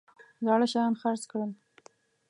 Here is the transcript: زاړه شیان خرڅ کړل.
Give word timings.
زاړه 0.45 0.67
شیان 0.71 0.93
خرڅ 1.01 1.23
کړل. 1.31 1.51